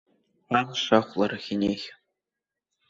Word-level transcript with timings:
Амш 0.57 0.83
ахәларахь 0.97 1.49
инеихьан. 1.53 2.01